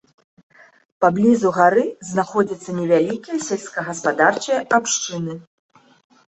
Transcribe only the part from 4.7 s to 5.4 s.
абшчыны.